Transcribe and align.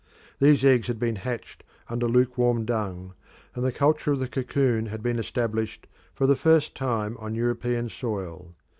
These 0.39 0.65
eggs 0.65 0.87
had 0.87 0.97
been 0.97 1.17
hatched 1.17 1.63
under 1.87 2.07
lukewarm 2.07 2.65
dung, 2.65 3.13
and 3.53 3.63
the 3.63 3.71
culture 3.71 4.11
of 4.13 4.17
the 4.17 4.27
cocoon 4.27 4.87
had 4.87 5.03
been 5.03 5.19
established 5.19 5.85
for 6.15 6.25
the 6.25 6.35
first 6.35 6.73
time 6.73 7.15
on 7.19 7.35
European 7.35 7.87
soil. 7.87 8.55